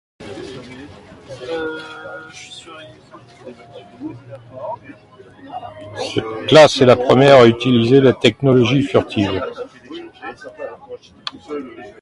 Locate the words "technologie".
8.13-8.81